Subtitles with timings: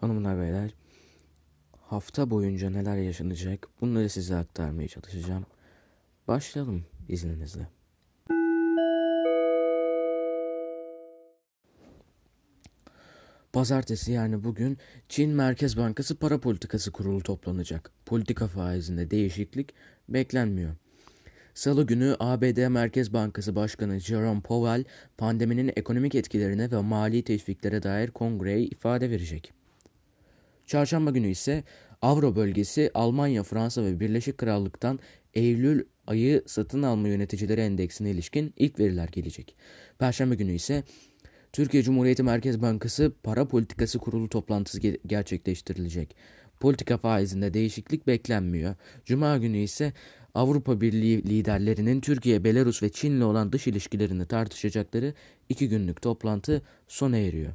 [0.00, 0.74] Hanımlar beyler,
[1.80, 5.46] hafta boyunca neler yaşanacak bunları size aktarmaya çalışacağım.
[6.28, 7.68] Başlayalım izninizle.
[13.52, 17.90] Pazartesi yani bugün Çin Merkez Bankası Para Politikası Kurulu toplanacak.
[18.06, 19.74] Politika faizinde değişiklik
[20.08, 20.74] beklenmiyor.
[21.54, 24.84] Salı günü ABD Merkez Bankası Başkanı Jerome Powell
[25.16, 29.57] pandeminin ekonomik etkilerine ve mali teşviklere dair kongreye ifade verecek.
[30.68, 31.64] Çarşamba günü ise
[32.02, 34.98] Avro bölgesi Almanya, Fransa ve Birleşik Krallık'tan
[35.34, 39.56] Eylül ayı satın alma yöneticileri endeksine ilişkin ilk veriler gelecek.
[39.98, 40.82] Perşembe günü ise
[41.52, 46.16] Türkiye Cumhuriyeti Merkez Bankası Para Politikası Kurulu toplantısı gerçekleştirilecek.
[46.60, 48.74] Politika faizinde değişiklik beklenmiyor.
[49.04, 49.92] Cuma günü ise
[50.34, 55.14] Avrupa Birliği liderlerinin Türkiye, Belarus ve Çin'le olan dış ilişkilerini tartışacakları
[55.48, 57.52] iki günlük toplantı sona eriyor.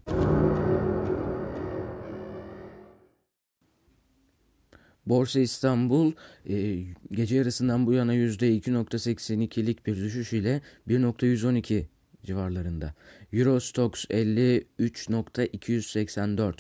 [5.05, 6.13] Borsa İstanbul
[6.49, 11.85] e, gece yarısından bu yana %2.82'lik bir düşüş ile 1.112
[12.23, 12.93] civarlarında.
[13.33, 16.53] Euro Stoxx 53.284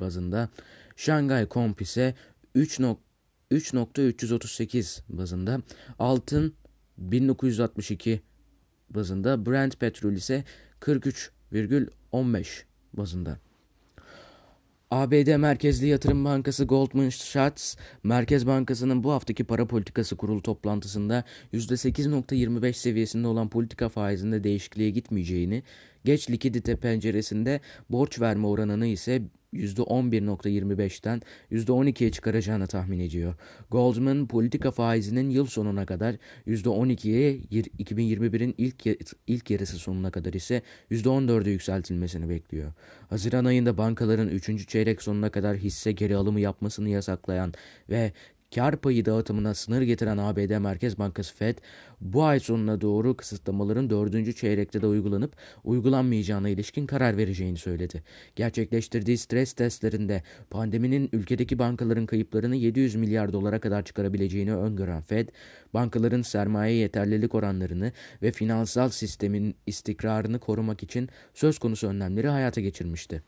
[0.00, 0.48] bazında.
[0.96, 2.14] Şangay Comp ise
[2.56, 5.62] 3.338 bazında.
[5.98, 6.54] Altın
[6.98, 8.20] 1962
[8.90, 9.46] bazında.
[9.46, 10.44] Brent petrol ise
[10.80, 12.62] 43,15
[12.92, 13.38] bazında.
[14.90, 22.72] ABD merkezli yatırım bankası Goldman Sachs, Merkez Bankası'nın bu haftaki para politikası kurulu toplantısında %8.25
[22.72, 25.62] seviyesinde olan politika faizinde değişikliğe gitmeyeceğini,
[26.04, 29.22] geç likidite penceresinde borç verme oranını ise
[29.56, 33.34] %11.25'ten %12'ye çıkaracağını tahmin ediyor.
[33.70, 38.86] Goldman politika faizinin yıl sonuna kadar %12'ye 2021'in ilk
[39.26, 42.72] ilk yarısı sonuna kadar ise %14'e yükseltilmesini bekliyor.
[43.10, 44.68] Haziran ayında bankaların 3.
[44.68, 47.52] çeyrek sonuna kadar hisse geri alımı yapmasını yasaklayan
[47.90, 48.12] ve
[48.54, 51.58] kar payı dağıtımına sınır getiren ABD Merkez Bankası Fed
[52.00, 58.02] bu ay sonuna doğru kısıtlamaların dördüncü çeyrekte de uygulanıp uygulanmayacağına ilişkin karar vereceğini söyledi.
[58.36, 65.28] Gerçekleştirdiği stres testlerinde pandeminin ülkedeki bankaların kayıplarını 700 milyar dolara kadar çıkarabileceğini öngören Fed,
[65.74, 67.92] bankaların sermaye yeterlilik oranlarını
[68.22, 73.22] ve finansal sistemin istikrarını korumak için söz konusu önlemleri hayata geçirmişti.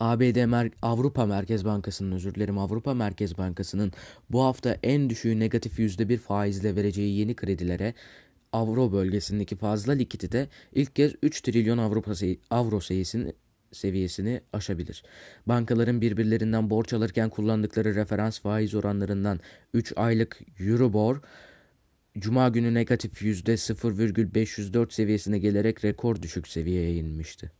[0.00, 3.92] ABD Mer Avrupa Merkez Bankası'nın özür dilerim Avrupa Merkez Bankası'nın
[4.30, 7.94] bu hafta en düşüğü negatif %1 faizle vereceği yeni kredilere
[8.52, 12.12] Avro bölgesindeki fazla likidite ilk kez 3 trilyon Avrupa
[12.50, 13.32] avro sayısını
[13.72, 15.02] seviyesini aşabilir.
[15.46, 19.40] Bankaların birbirlerinden borç alırken kullandıkları referans faiz oranlarından
[19.74, 21.20] 3 aylık Eurobor
[22.18, 27.52] Cuma günü negatif %0,504 seviyesine gelerek rekor düşük seviyeye inmişti.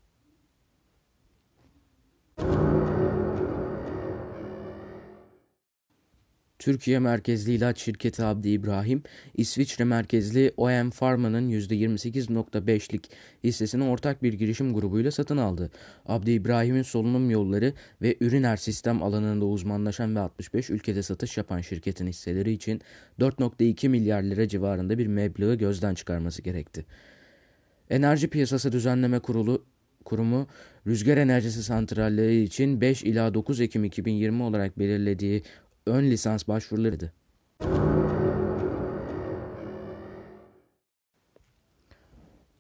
[6.62, 9.02] Türkiye merkezli ilaç şirketi Abdi İbrahim,
[9.34, 13.10] İsviçre merkezli OM Pharma'nın %28.5'lik
[13.44, 15.70] hissesini ortak bir girişim grubuyla satın aldı.
[16.06, 17.72] Abdi İbrahim'in solunum yolları
[18.02, 22.80] ve üriner sistem alanında uzmanlaşan ve 65 ülkede satış yapan şirketin hisseleri için
[23.20, 26.86] 4.2 milyar lira civarında bir meblağı gözden çıkarması gerekti.
[27.90, 29.64] Enerji Piyasası Düzenleme Kurulu
[30.04, 30.46] Kurumu
[30.86, 35.42] rüzgar enerjisi santralleri için 5 ila 9 Ekim 2020 olarak belirlediği
[35.87, 37.12] ön lisans başvurularıydı.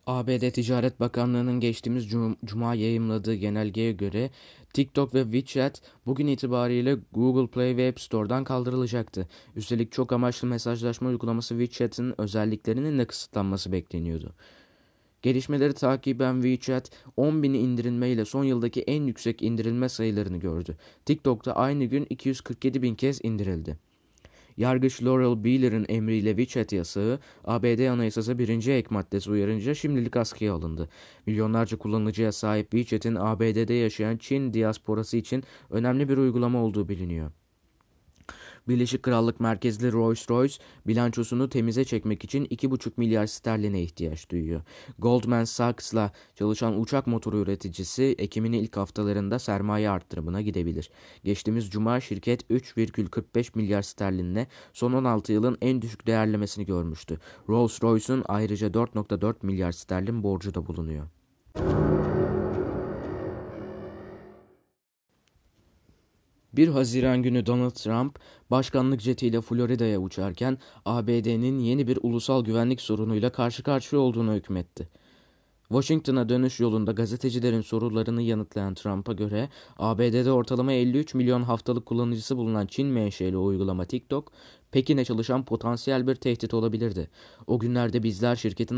[0.06, 4.30] ABD Ticaret Bakanlığı'nın geçtiğimiz cum cuma yayımladığı genelgeye göre
[4.74, 9.28] TikTok ve WeChat bugün itibariyle Google Play ve App Store'dan kaldırılacaktı.
[9.56, 14.34] Üstelik çok amaçlı mesajlaşma uygulaması WeChat'in özelliklerinin de kısıtlanması bekleniyordu.
[15.22, 20.76] Gelişmeleri takiben WeChat 10 bin indirilmeyle son yıldaki en yüksek indirilme sayılarını gördü.
[21.06, 23.76] TikTok'ta aynı gün 247 bin kez indirildi.
[24.56, 28.66] Yargıç Laurel Beeler'ın emriyle WeChat yasağı ABD Anayasası 1.
[28.66, 30.88] ek maddesi uyarınca şimdilik askıya alındı.
[31.26, 37.30] Milyonlarca kullanıcıya sahip WeChat'in ABD'de yaşayan Çin diasporası için önemli bir uygulama olduğu biliniyor.
[38.68, 44.62] Birleşik Krallık merkezli Rolls-Royce bilançosunu temize çekmek için 2,5 milyar sterline ihtiyaç duyuyor.
[44.98, 50.90] Goldman Sachs'la çalışan uçak motoru üreticisi Ekim'in ilk haftalarında sermaye arttırımına gidebilir.
[51.24, 57.20] Geçtiğimiz cuma şirket 3,45 milyar sterlinle son 16 yılın en düşük değerlemesini görmüştü.
[57.48, 61.06] Rolls-Royce'un ayrıca 4,4 milyar sterlin borcu da bulunuyor.
[66.52, 68.18] 1 Haziran günü Donald Trump
[68.50, 74.88] başkanlık jetiyle Florida'ya uçarken ABD'nin yeni bir ulusal güvenlik sorunuyla karşı karşıya olduğunu hükmetti.
[75.68, 82.66] Washington'a dönüş yolunda gazetecilerin sorularını yanıtlayan Trump'a göre ABD'de ortalama 53 milyon haftalık kullanıcısı bulunan
[82.66, 84.32] Çin menşeli uygulama TikTok,
[84.72, 87.10] Pekin'e çalışan potansiyel bir tehdit olabilirdi.
[87.46, 88.76] O günlerde bizler şirketin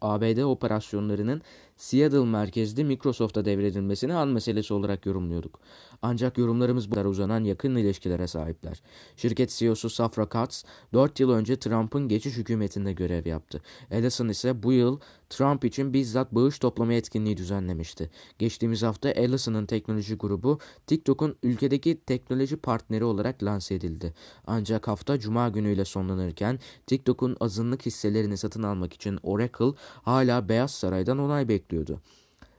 [0.00, 1.42] ABD operasyonlarının
[1.76, 5.60] Seattle merkezli Microsoft'a devredilmesini an meselesi olarak yorumluyorduk.
[6.02, 8.82] Ancak yorumlarımız bu kadar uzanan yakın ilişkilere sahipler.
[9.16, 13.62] Şirket CEO'su Safra Katz 4 yıl önce Trump'ın geçiş hükümetinde görev yaptı.
[13.90, 15.00] Ellison ise bu yıl
[15.30, 18.10] Trump için bizzat bağış toplama etkinliği düzenlemişti.
[18.38, 24.14] Geçtiğimiz hafta Ellison'ın teknoloji grubu TikTok'un ülkedeki teknoloji partneri olarak lanse edildi.
[24.46, 29.72] Ancak hafta Cuma günüyle sonlanırken TikTok'un azınlık hisselerini satın almak için Oracle
[30.02, 32.00] hala Beyaz Saray'dan onay bekliyordu.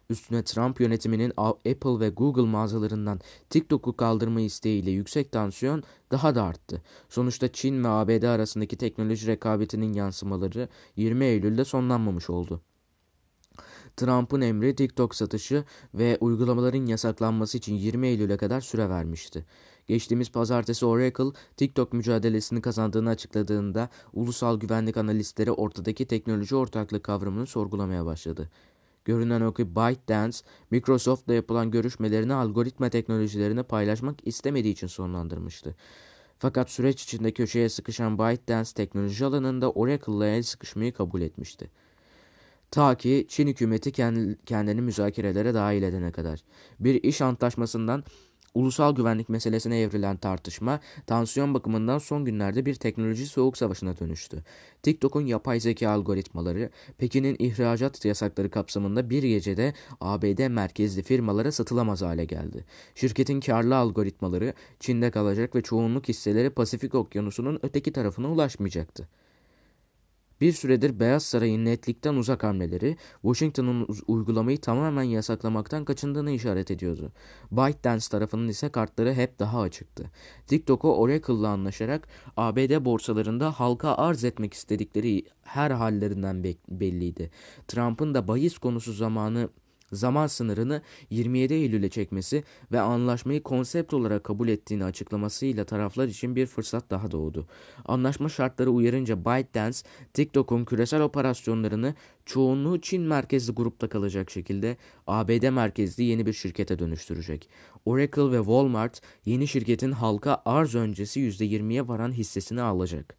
[0.09, 3.19] Üstüne Trump yönetiminin Apple ve Google mağazalarından
[3.49, 6.81] TikTok'u kaldırma isteğiyle yüksek tansiyon daha da arttı.
[7.09, 12.61] Sonuçta Çin ve ABD arasındaki teknoloji rekabetinin yansımaları 20 Eylül'de sonlanmamış oldu.
[13.97, 15.63] Trump'ın emri TikTok satışı
[15.93, 19.45] ve uygulamaların yasaklanması için 20 Eylül'e kadar süre vermişti.
[19.87, 28.05] Geçtiğimiz pazartesi Oracle, TikTok mücadelesini kazandığını açıkladığında ulusal güvenlik analistleri ortadaki teknoloji ortaklığı kavramını sorgulamaya
[28.05, 28.49] başladı.
[29.05, 30.37] Görünen o ki ByteDance,
[30.71, 35.75] Microsoft'la yapılan görüşmelerini algoritma teknolojilerini paylaşmak istemediği için sonlandırmıştı.
[36.39, 41.69] Fakat süreç içinde köşeye sıkışan ByteDance teknoloji alanında Oracle'la el sıkışmayı kabul etmişti.
[42.71, 43.91] Ta ki Çin hükümeti
[44.45, 46.39] kendini müzakerelere dahil edene kadar.
[46.79, 48.03] Bir iş antlaşmasından
[48.53, 54.43] Ulusal güvenlik meselesine evrilen tartışma, tansiyon bakımından son günlerde bir teknoloji soğuk savaşına dönüştü.
[54.83, 62.25] TikTok'un yapay zeka algoritmaları, Pekin'in ihracat yasakları kapsamında bir gecede ABD merkezli firmalara satılamaz hale
[62.25, 62.65] geldi.
[62.95, 69.07] Şirketin karlı algoritmaları Çin'de kalacak ve çoğunluk hisseleri Pasifik Okyanusu'nun öteki tarafına ulaşmayacaktı.
[70.41, 77.11] Bir süredir Beyaz Saray'ın netlikten uzak hamleleri Washington'un uygulamayı tamamen yasaklamaktan kaçındığını işaret ediyordu.
[77.51, 80.11] ByteDance tarafının ise kartları hep daha açıktı.
[80.47, 82.07] TikTok'u Oracle'la anlaşarak
[82.37, 87.31] ABD borsalarında halka arz etmek istedikleri her hallerinden belliydi.
[87.67, 89.49] Trump'ın da bahis konusu zamanı
[89.93, 96.45] zaman sınırını 27 Eylül'e çekmesi ve anlaşmayı konsept olarak kabul ettiğini açıklamasıyla taraflar için bir
[96.45, 97.47] fırsat daha doğdu.
[97.85, 99.77] Anlaşma şartları uyarınca ByteDance,
[100.13, 101.95] TikTok'un küresel operasyonlarını
[102.25, 107.49] çoğunluğu Çin merkezli grupta kalacak şekilde ABD merkezli yeni bir şirkete dönüştürecek.
[107.85, 113.15] Oracle ve Walmart yeni şirketin halka arz öncesi %20'ye varan hissesini alacak.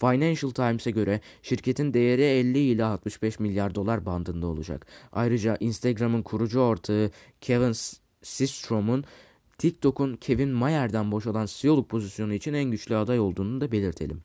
[0.00, 4.86] Financial Times'e göre şirketin değeri 50 ila 65 milyar dolar bandında olacak.
[5.12, 7.10] Ayrıca Instagram'ın kurucu ortağı
[7.40, 7.72] Kevin
[8.22, 9.04] Systrom'un
[9.58, 14.22] TikTok'un Kevin Mayer'den boşalan CEO'luk pozisyonu için en güçlü aday olduğunu da belirtelim.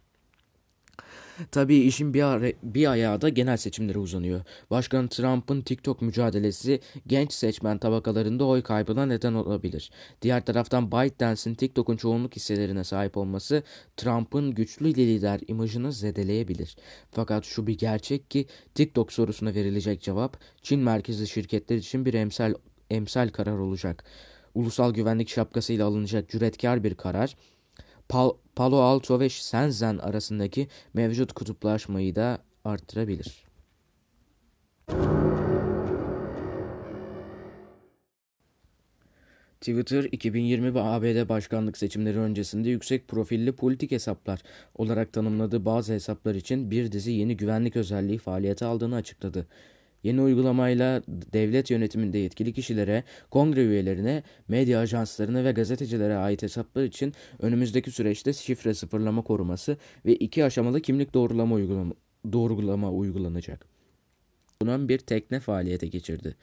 [1.51, 4.41] Tabii işin bir, ara, bir ayağı da genel seçimlere uzanıyor.
[4.69, 9.91] Başkan Trump'ın TikTok mücadelesi genç seçmen tabakalarında oy kaybına neden olabilir.
[10.21, 13.63] Diğer taraftan ByteDance'in TikTok'un çoğunluk hisselerine sahip olması
[13.97, 16.77] Trump'ın güçlü lider imajını zedeleyebilir.
[17.11, 18.45] Fakat şu bir gerçek ki
[18.75, 22.53] TikTok sorusuna verilecek cevap Çin merkezli şirketler için bir emsal,
[22.89, 24.03] emsal karar olacak.
[24.55, 27.35] Ulusal güvenlik şapkasıyla alınacak cüretkar bir karar
[28.09, 33.49] Pal Palo Alto ve Shenzhen arasındaki mevcut kutuplaşmayı da arttırabilir.
[39.61, 44.41] Twitter 2020 ABD başkanlık seçimleri öncesinde yüksek profilli politik hesaplar
[44.75, 49.47] olarak tanımladığı bazı hesaplar için bir dizi yeni güvenlik özelliği faaliyete aldığını açıkladı.
[50.03, 57.13] Yeni uygulamayla devlet yönetiminde yetkili kişilere, kongre üyelerine, medya ajanslarına ve gazetecilere ait hesaplar için
[57.39, 61.93] önümüzdeki süreçte şifre sıfırlama koruması ve iki aşamalı kimlik doğrulama uygulama,
[62.33, 63.65] doğrulama uygulanacak.
[64.61, 66.35] Bunun bir tekne faaliyete geçirdi.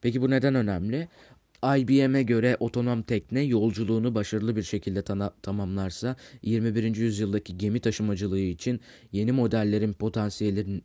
[0.00, 1.08] Peki bu neden önemli?
[1.74, 5.02] IBM'e göre otonom tekne yolculuğunu başarılı bir şekilde
[5.42, 6.96] tamamlarsa 21.
[6.96, 8.80] yüzyıldaki gemi taşımacılığı için
[9.12, 10.80] yeni modellerin potansiyelini,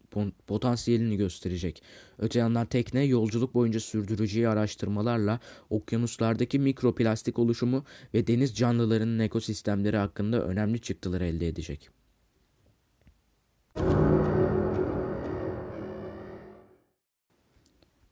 [0.47, 1.83] potansiyelini gösterecek.
[2.19, 10.43] Öte yandan tekne yolculuk boyunca sürdüreceği araştırmalarla okyanuslardaki mikroplastik oluşumu ve deniz canlılarının ekosistemleri hakkında
[10.43, 11.89] önemli çıktılar elde edecek.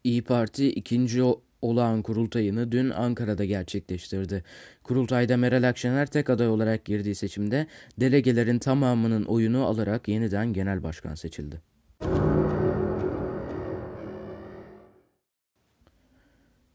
[0.03, 1.23] İyi Parti ikinci
[1.61, 4.43] olağan kurultayını dün Ankara'da gerçekleştirdi.
[4.83, 7.67] Kurultayda Meral Akşener tek aday olarak girdiği seçimde
[7.99, 11.68] delegelerin tamamının oyunu alarak yeniden genel başkan seçildi.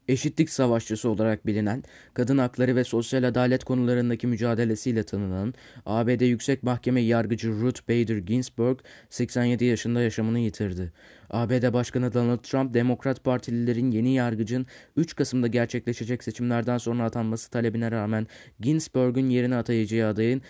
[0.09, 1.83] Eşitlik savaşçısı olarak bilinen,
[2.15, 5.55] kadın hakları ve sosyal adalet konularındaki mücadelesiyle tanınan
[5.87, 8.79] ABD Yüksek Mahkeme yargıcı Ruth Bader Ginsburg
[9.11, 10.93] 87 yaşında yaşamını yitirdi.
[11.31, 17.91] ABD Başkanı Donald Trump, Demokrat Partililerin yeni yargıcın 3 Kasım'da gerçekleşecek seçimlerden sonra atanması talebine
[17.91, 18.27] rağmen
[18.61, 20.43] Ginsburg'un yerine atayacağı adayın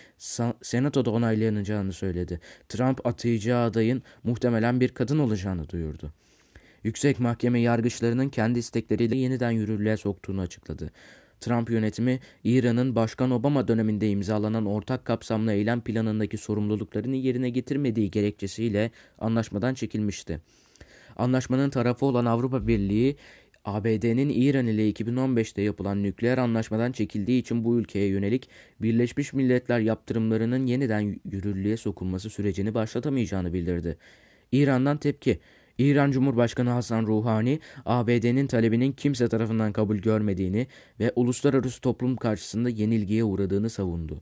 [0.61, 2.39] Senato'da onaylanacağını söyledi.
[2.69, 6.13] Trump atayacağı adayın muhtemelen bir kadın olacağını duyurdu.
[6.85, 10.91] Yüksek Mahkeme yargıçlarının kendi istekleriyle yeniden yürürlüğe soktuğunu açıkladı.
[11.39, 18.91] Trump yönetimi İran'ın Başkan Obama döneminde imzalanan ortak kapsamlı eylem planındaki sorumluluklarını yerine getirmediği gerekçesiyle
[19.19, 20.41] anlaşmadan çekilmişti.
[21.15, 23.15] Anlaşmanın tarafı olan Avrupa Birliği
[23.63, 28.49] ABD'nin İran ile 2015'te yapılan nükleer anlaşmadan çekildiği için bu ülkeye yönelik
[28.81, 33.97] Birleşmiş Milletler yaptırımlarının yeniden yürürlüğe sokulması sürecini başlatamayacağını bildirdi.
[34.51, 35.39] İran'dan tepki
[35.77, 40.67] İran Cumhurbaşkanı Hasan Ruhani, ABD'nin talebinin kimse tarafından kabul görmediğini
[40.99, 44.21] ve uluslararası toplum karşısında yenilgiye uğradığını savundu.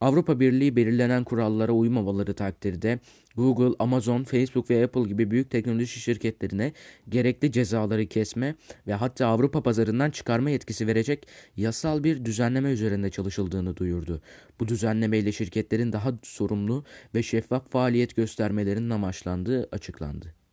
[0.00, 2.98] Avrupa Birliği belirlenen kurallara uymamaları takdirde
[3.36, 6.72] Google, Amazon, Facebook ve Apple gibi büyük teknoloji şirketlerine
[7.08, 8.54] gerekli cezaları kesme
[8.86, 14.22] ve hatta Avrupa pazarından çıkarma yetkisi verecek yasal bir düzenleme üzerinde çalışıldığını duyurdu.
[14.60, 16.84] Bu düzenlemeyle şirketlerin daha sorumlu
[17.14, 20.43] ve şeffaf faaliyet göstermelerinin amaçlandığı açıklandı.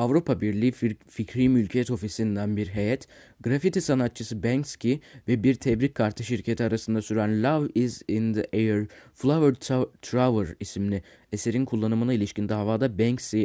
[0.00, 0.72] Avrupa Birliği
[1.08, 3.08] Fikri Mülkiyet Ofisi'nden bir heyet,
[3.40, 4.94] grafiti sanatçısı Banksy
[5.28, 9.54] ve bir tebrik kartı şirketi arasında süren Love is in the Air, Flower
[10.02, 11.02] Tower isimli
[11.32, 13.44] eserin kullanımına ilişkin davada Banksy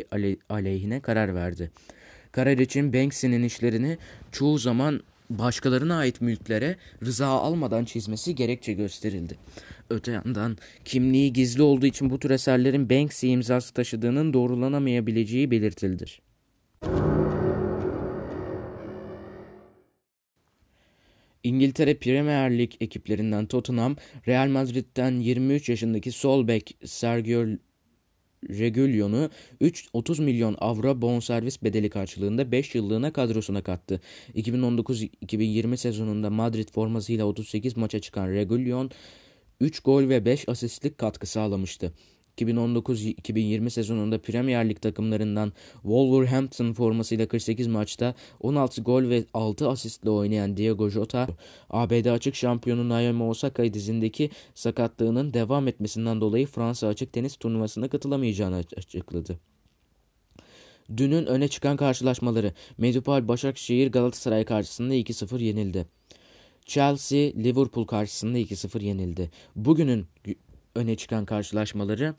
[0.50, 1.72] aleyhine karar verdi.
[2.32, 3.98] Karar için Banksy'nin işlerini
[4.32, 9.38] çoğu zaman başkalarına ait mülklere rıza almadan çizmesi gerekçe gösterildi.
[9.90, 16.22] Öte yandan kimliği gizli olduğu için bu tür eserlerin Banksy imzası taşıdığının doğrulanamayabileceği belirtildir.
[21.44, 23.96] İngiltere Premier Lig ekiplerinden Tottenham,
[24.28, 27.46] Real Madrid'den 23 yaşındaki sol bek Sergio
[28.50, 29.30] Reguilon'u
[29.94, 34.02] 30 milyon avro bonservis bedeli karşılığında 5 yıllığına kadrosuna kattı.
[34.36, 38.92] 2019-2020 sezonunda Madrid formasıyla 38 maça çıkan Reguilon
[39.60, 41.94] 3 gol ve 5 asistlik katkı sağlamıştı.
[42.38, 50.58] 2019-2020 sezonunda Premier Lig takımlarından Wolverhampton formasıyla 48 maçta 16 gol ve 6 asistle oynayan
[50.58, 51.28] Diego Jota,
[51.70, 58.64] ABD açık şampiyonu Naomi Osaka dizindeki sakatlığının devam etmesinden dolayı Fransa açık tenis turnuvasına katılamayacağını
[58.78, 59.40] açıkladı.
[60.98, 65.86] Dünün öne çıkan karşılaşmaları Medipol Başakşehir Galatasaray karşısında 2-0 yenildi.
[66.66, 69.32] Chelsea Liverpool karşısında 2-0 yenildi.
[69.56, 70.08] Bugünün
[70.76, 72.16] öne çıkan karşılaşmaları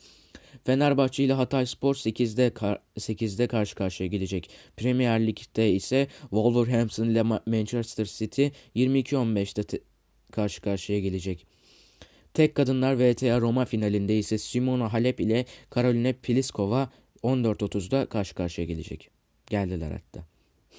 [0.64, 2.48] Fenerbahçe ile Hatay Spor 8'de,
[2.96, 4.50] 8'de karşı karşıya gelecek.
[4.76, 9.78] Premier Lig'de ise Wolverhampton ile Manchester City 22-15'te
[10.32, 11.46] karşı karşıya gelecek.
[12.34, 16.90] Tek kadınlar VTA Roma finalinde ise Simona Halep ile Caroline Pliskova
[17.22, 19.10] 14.30'da karşı karşıya gelecek.
[19.46, 20.26] Geldiler hatta.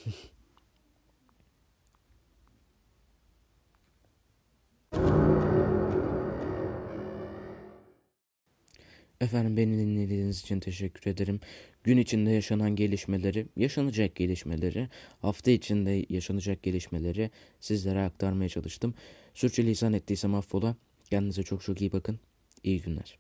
[9.22, 11.40] Efendim beni dinlediğiniz için teşekkür ederim.
[11.84, 14.90] Gün içinde yaşanan gelişmeleri, yaşanacak gelişmeleri,
[15.22, 18.94] hafta içinde yaşanacak gelişmeleri sizlere aktarmaya çalıştım.
[19.34, 20.76] Sürçülisan ettiysem affola.
[21.10, 22.20] Kendinize çok çok iyi bakın.
[22.64, 23.18] İyi günler.